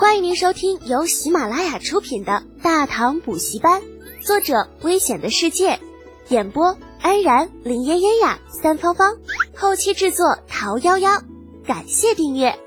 [0.00, 3.82] 欢迎您收听由喜马拉雅出品的《大唐补习班》，
[4.26, 5.78] 作者：危险的世界，
[6.30, 9.18] 演播：安然、林嫣嫣呀、三芳芳，
[9.54, 11.22] 后期制作：桃夭夭。
[11.66, 12.58] 感谢订阅。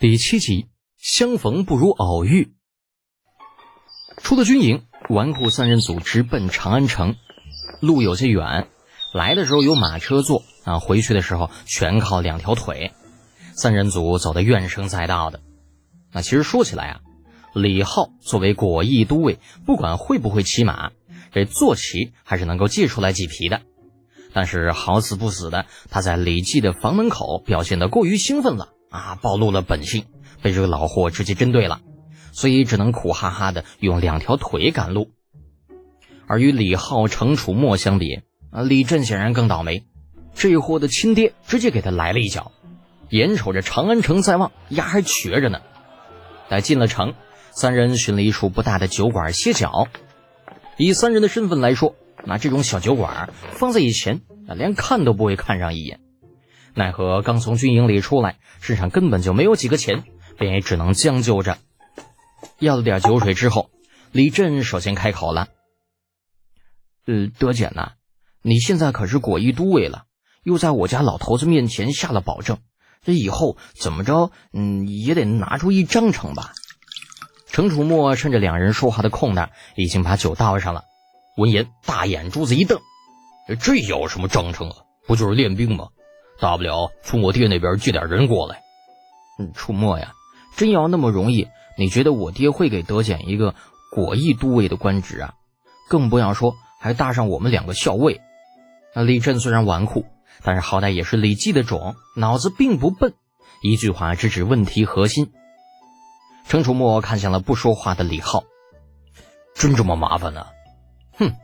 [0.00, 2.54] 第七集，相逢不如偶遇。
[4.16, 7.16] 出了军营，纨绔三人组直奔长安城，
[7.80, 8.70] 路有些远，
[9.12, 12.94] 来的时候有马车坐啊，回去的时候全靠两条腿。
[13.58, 15.40] 三人组走得怨声载道的。
[16.12, 17.00] 那其实说起来啊，
[17.52, 20.92] 李浩作为果毅都尉，不管会不会骑马，
[21.32, 23.62] 这坐骑还是能够借出来几匹的。
[24.32, 30.04] 但是好死不死的，他在李记的房门口表现得过于兴奋了啊，暴露了本性，
[30.40, 31.80] 被这个老货直接针对了，
[32.30, 35.10] 所以只能苦哈哈的用两条腿赶路。
[36.28, 38.20] 而与李浩、程楚墨相比，
[38.52, 39.84] 啊，李振显然更倒霉，
[40.32, 42.52] 这货的亲爹直接给他来了一脚。
[43.10, 45.60] 眼瞅着长安城在望，牙还瘸着呢。
[46.48, 47.14] 待进了城，
[47.50, 49.88] 三人寻了一处不大的酒馆歇脚。
[50.76, 56.00] 以三人的身份来说，那这种小酒馆放在以前，那连看都不会看上一眼。
[56.74, 60.04] 奈何刚从军营里出来，身上根本就没有几个钱，
[60.38, 61.58] 便也只能将就着。
[62.58, 63.70] 要了点酒水之后，
[64.12, 65.48] 李振首先开口了
[67.06, 67.92] ：“呃，德简呐，
[68.42, 70.04] 你现在可是果毅都尉了，
[70.44, 72.58] 又在我家老头子面前下了保证。”
[73.08, 76.52] 这以后怎么着，嗯，也得拿出一章程吧。
[77.50, 80.84] 程楚墨趁着两人说话的空档，已经把酒倒上了。
[81.38, 82.78] 闻言，大眼珠子一瞪
[83.60, 84.76] ：“这有什么章程啊？
[85.06, 85.86] 不就是练兵吗？
[86.38, 88.60] 大不了从我爹那边借点人过来。”
[89.40, 90.12] 嗯，楚墨呀，
[90.54, 91.48] 真要那么容易，
[91.78, 93.54] 你觉得我爹会给德简一个
[93.90, 95.32] 果毅都尉的官职啊？
[95.88, 98.20] 更不要说还搭上我们两个校尉。
[98.94, 100.04] 那李振虽然纨绔。
[100.42, 103.14] 但是好歹也是李记的种，脑子并不笨，
[103.62, 105.32] 一句话直指问题核心。
[106.46, 108.44] 程楚墨看向了不说话的李浩，
[109.54, 110.46] 真这么麻烦呢？
[111.18, 111.34] 哼，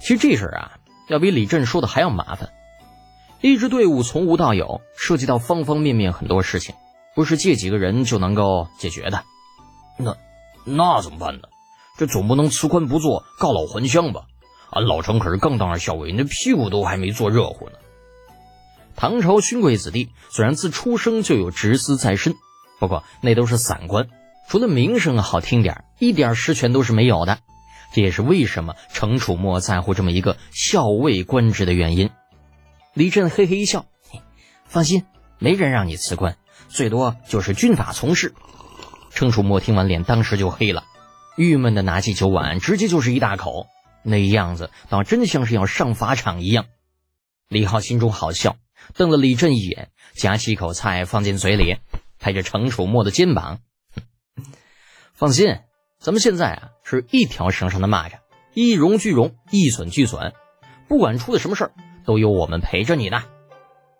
[0.00, 0.72] 其实这事儿啊，
[1.08, 2.50] 要比李振说的还要麻烦。
[3.40, 6.74] 一支队伍从无到有，涉及到方方面面很多事情，
[7.14, 9.22] 不是借几个人就能够解决的。
[9.96, 10.16] 那
[10.64, 11.42] 那怎么办呢？
[11.96, 14.22] 这总不能辞官不做，告老还乡吧？
[14.70, 17.78] 俺老程可是刚当上校尉，那屁股都还没坐热乎呢。
[19.00, 22.34] 唐朝勋贵子弟虽然自出生就有职司在身，
[22.80, 24.08] 不过那都是散官，
[24.48, 27.38] 除了名声好听点一点实权都是没有的。
[27.94, 32.10] 这也是为什么程楚墨在乎这么一个校尉官职的原因。
[32.92, 33.86] 李振嘿嘿一笑
[34.66, 35.04] ：“放心，
[35.38, 36.36] 没人让你辞官，
[36.68, 38.34] 最多就是军法从事。”
[39.14, 40.82] 程楚墨听完脸当时就黑了，
[41.36, 43.68] 郁闷的拿起酒碗，直接就是一大口，
[44.02, 46.64] 那样子倒真像是要上法场一样。
[47.46, 48.56] 李浩心中好笑。
[48.94, 51.78] 瞪了李振一眼，夹起一口菜放进嘴里，
[52.18, 53.60] 拍着程楚墨的肩膀
[55.14, 55.58] ：“放心，
[55.98, 58.20] 咱们现在啊是一条绳上的蚂蚱，
[58.54, 60.32] 一荣俱荣，一损俱损，
[60.88, 61.72] 不管出了什么事儿，
[62.04, 63.22] 都有我们陪着你呢。”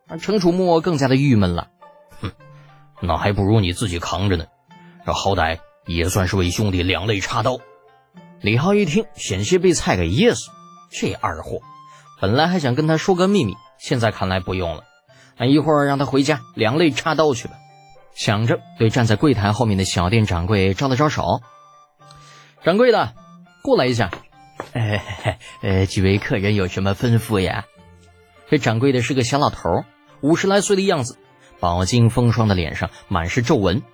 [0.09, 1.69] 而程楚墨更加的郁闷了
[2.23, 2.33] ：“哼，
[3.03, 4.47] 那还不如你自己扛着呢，
[5.05, 7.59] 这好歹也算是为兄弟两肋插刀。”
[8.41, 10.51] 李浩一听，险些被菜给噎死。
[10.91, 11.61] 这二货，
[12.21, 13.55] 本来还想跟他说个秘密。
[13.79, 14.83] 现在看来不用了，
[15.37, 17.55] 俺一会儿让他回家两肋插刀去吧。
[18.15, 21.41] 想着，对站在柜台后面的小店掌柜招了招手
[22.65, 23.15] ：“掌柜的，
[23.63, 24.11] 过来一下。
[24.75, 27.67] ”“哎，呃，几位客人有什么吩咐呀？”
[28.51, 29.85] 这掌柜的是个小老头，
[30.21, 31.17] 五十来岁的样子，
[31.61, 33.85] 饱经风霜的脸上满是皱纹。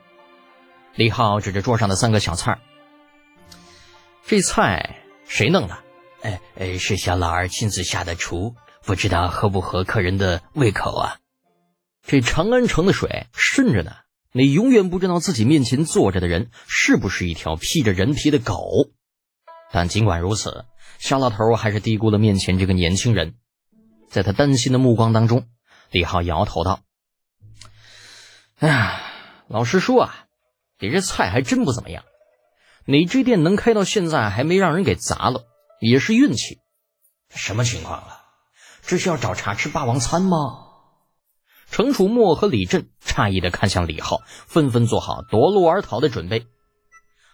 [0.95, 2.59] 李浩指着桌上的三个小菜
[4.25, 4.97] ：“这菜
[5.27, 5.77] 谁弄的
[6.25, 11.17] ？”“哎哎，是小老儿亲自下的厨。”不知道合不合客人的胃口啊？
[12.07, 13.93] 这长安城的水深着呢，
[14.31, 18.91] 你永远不知道自己面前坐着的人是不是一条披着人皮的狗。
[19.73, 20.67] 但尽管如此，
[20.99, 23.37] 小老头还是低估了面前这个年轻人。
[24.11, 25.49] 在他担心的目光当中，
[25.91, 26.81] 李浩摇头道
[28.61, 29.01] ：“哎呀，
[29.49, 30.27] 老实说啊，
[30.79, 32.05] 你这菜还真不怎么样。
[32.85, 35.47] 你这店能开到现在还没让人给砸了，
[35.89, 36.59] 也是运气。
[37.31, 38.21] 什么情况啊？”
[38.87, 40.37] 这是要找茬吃霸王餐吗？
[41.71, 46.47] 程楚墨和李振诧异的看向李浩，纷纷做好夺路而逃的准备。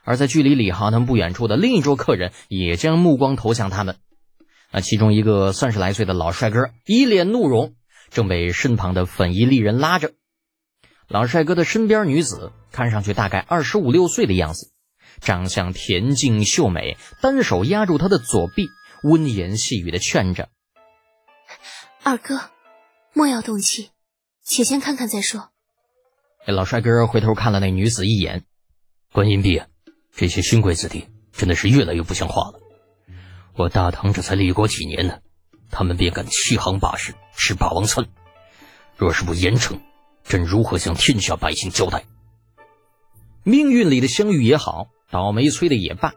[0.04, 3.98] 而在距离李浩他们不远处的另一桌客人也将目光投向他们。
[4.70, 7.74] 那其中一个三十来岁的老帅哥一脸怒容，
[8.10, 10.12] 正被身旁的粉衣丽人拉着。
[11.08, 14.72] 老帅哥的身边女子看上去大概二十五六岁的样子，
[15.20, 18.68] 长相恬静秀美，单手压住他的左臂，
[19.02, 20.48] 温言细语的劝着。
[22.02, 22.50] 二哥，
[23.12, 23.90] 莫要动气，
[24.42, 25.50] 且先看看再说。
[26.46, 28.44] 这老帅哥回头看了那女子一眼，
[29.12, 29.62] 观音婢，
[30.14, 32.60] 这些勋贵子弟真的是越来越不像话了。
[33.54, 35.18] 我大唐这才立国几年呢，
[35.70, 38.06] 他们便敢欺行霸市，吃霸王餐。
[38.96, 39.78] 若是不严惩，
[40.24, 42.04] 朕如何向天下百姓交代？
[43.42, 46.12] 命运里的相遇也好，倒霉催的也罢，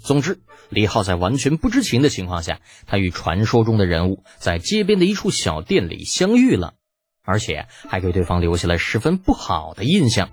[0.00, 6.74] 总之，李浩在完全不知情的情况下，他与传说中的人物在街边的一处小店里相遇了，
[7.22, 10.30] 而且还给对方留下了十分不好的印象。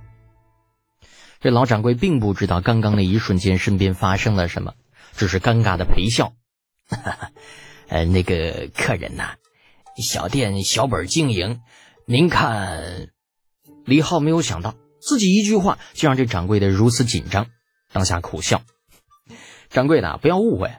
[1.42, 4.74] 这老掌柜并不知道刚刚那一瞬间身边发生了什么，
[5.16, 6.34] 只是尴尬的陪笑。
[6.90, 7.32] 哈哈，
[7.88, 9.36] 呃，那个客人呐，
[10.02, 11.62] 小店小本经营，
[12.08, 13.10] 您看，
[13.86, 17.48] 李浩没有想到自己一句话就让这掌柜的如此紧张，
[17.92, 18.62] 当下苦笑。
[19.70, 20.72] 掌柜的，不要误会，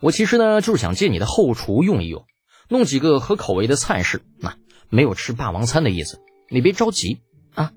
[0.00, 2.24] 我其实呢就是想借你的后厨用一用，
[2.68, 4.56] 弄几个合口味的菜式，那
[4.88, 7.20] 没有吃霸王餐的意思，你别着急
[7.54, 7.72] 啊。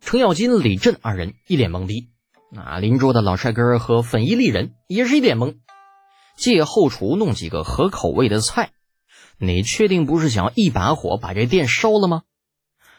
[0.00, 2.08] 程咬金、李振二人一脸懵逼，
[2.52, 5.56] 那邻桌的老帅哥和粉衣丽人也是一脸懵。
[6.36, 8.70] 借后厨弄几个合口味的菜，
[9.38, 12.22] 你确定不是想要一把火把这店烧了吗？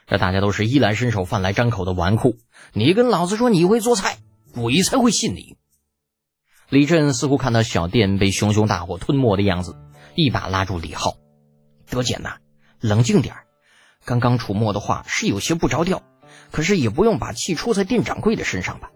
[0.07, 2.35] 这大家都是衣来伸手、饭来张口的纨绔，
[2.73, 4.17] 你跟老子说你会做菜，
[4.61, 5.57] 鬼才会信你！
[6.69, 9.77] 李振似乎看到小店被熊熊大火吞没的样子，
[10.15, 11.15] 一把拉住李浩
[11.89, 12.37] ：“德简呐，
[12.81, 13.35] 冷静点
[14.03, 16.03] 刚刚出没的话是有些不着调，
[16.51, 18.91] 可是也不用把气出在店掌柜的身上吧。”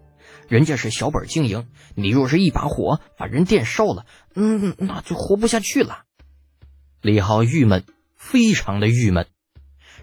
[0.50, 4.06] 人家是小本经营，你若是一把火把人店烧了，
[4.36, 6.04] 嗯，那就活不下去了。
[7.01, 7.86] 李浩郁闷，
[8.18, 9.27] 非常的郁闷。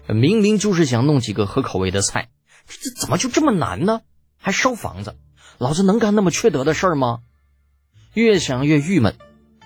[0.07, 2.29] 明明就是想弄几个合口味的菜，
[2.67, 4.01] 这这怎么就这么难呢？
[4.37, 5.15] 还烧房子，
[5.61, 7.19] 老子能干那么缺德的事儿吗？
[8.15, 9.13] 越想越郁闷，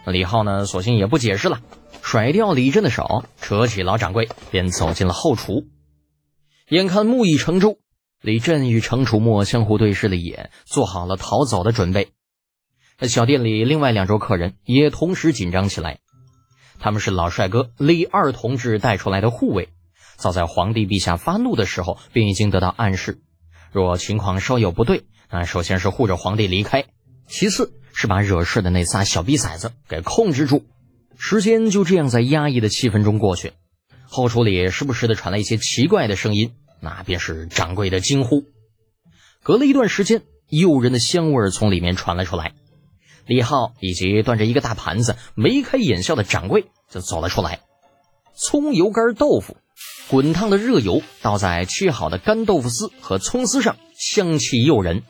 [0.06, 1.62] 李浩呢，索性也不解释了，
[2.01, 5.68] 甩掉李振的手，扯起老掌柜，便走进了后厨。
[6.68, 7.80] 眼看木已成舟。
[8.19, 12.09] 李振与程楚墨相互对视了一眼，做好了逃走的准备。
[13.03, 16.00] 小店里另外两桌客人也同时紧张起来。
[16.77, 19.69] 他们是老帅哥李二同志带出来的护卫，
[20.18, 23.21] 早在皇帝陛下发怒的时候便已经得到暗示：
[23.71, 25.06] 若情况稍有不对，
[25.38, 26.86] 那首先是护着皇帝离开，
[27.28, 30.64] 其次是把惹事的那仨小逼崽子给控制住。
[31.18, 33.52] 时间就这样在压抑的气氛中过去，
[34.06, 36.54] 后厨里时不时的传来一些奇怪的声音。
[36.80, 38.46] 那便是掌柜的惊呼。
[39.44, 42.54] 隔了一段时间，诱人的香味从里面传了出来。
[43.26, 47.60] 李浩以及端着一个大盘子、眉开眼笑的掌柜就走了出来。
[48.36, 49.58] 葱油干豆腐，
[50.10, 55.04] 滚烫的热油倒在切好的干豆腐丝和葱丝上，香气诱人。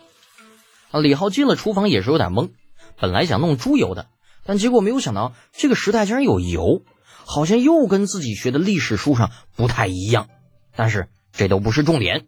[1.01, 2.51] 李浩进了厨房也是有点懵，
[3.00, 4.07] 本来想弄猪油的，
[4.44, 6.83] 但结果没有想到这个时代竟然有油，
[7.25, 10.27] 好像又跟自己学的历史书上不太一样。
[10.75, 11.07] 但是。
[11.38, 12.27] 这都不是重点，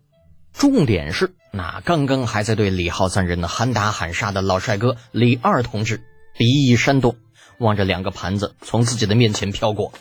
[0.51, 6.03] 重点是那刚刚还在对李浩三人的喊打喊杀的老帅哥李二同志，
[6.37, 7.15] 鼻翼扇动，
[7.57, 9.93] 望着两个盘子从自己的面前飘过，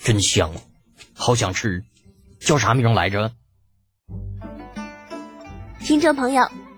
[0.00, 0.50] 真香，
[1.14, 1.84] 好想吃，
[2.40, 3.30] 叫啥名来着？
[5.78, 6.50] 听众朋友，